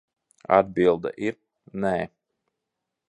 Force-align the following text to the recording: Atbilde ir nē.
Atbilde 0.57 1.11
ir 1.27 1.37
nē. 1.85 1.95